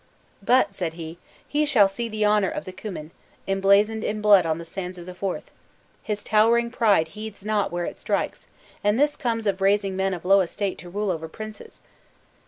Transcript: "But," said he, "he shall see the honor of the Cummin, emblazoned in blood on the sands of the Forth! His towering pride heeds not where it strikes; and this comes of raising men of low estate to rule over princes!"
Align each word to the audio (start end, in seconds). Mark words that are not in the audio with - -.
"But," 0.41 0.73
said 0.73 0.95
he, 0.95 1.19
"he 1.47 1.63
shall 1.63 1.87
see 1.87 2.09
the 2.09 2.25
honor 2.25 2.49
of 2.49 2.65
the 2.65 2.71
Cummin, 2.71 3.11
emblazoned 3.47 4.03
in 4.03 4.19
blood 4.19 4.47
on 4.47 4.57
the 4.57 4.65
sands 4.65 4.97
of 4.97 5.05
the 5.05 5.13
Forth! 5.13 5.51
His 6.01 6.23
towering 6.23 6.71
pride 6.71 7.09
heeds 7.09 7.45
not 7.45 7.71
where 7.71 7.85
it 7.85 7.99
strikes; 7.99 8.47
and 8.83 8.99
this 8.99 9.15
comes 9.15 9.45
of 9.45 9.61
raising 9.61 9.95
men 9.95 10.15
of 10.15 10.25
low 10.25 10.41
estate 10.41 10.79
to 10.79 10.89
rule 10.89 11.11
over 11.11 11.27
princes!" 11.27 11.83